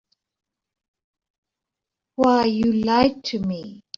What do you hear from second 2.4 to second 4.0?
you lied to me.